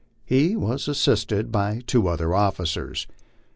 He 0.25 0.55
was 0.55 0.87
assisted 0.87 1.51
by 1.51 1.83
two 1.85 2.07
other 2.07 2.29
>fficers. 2.29 3.05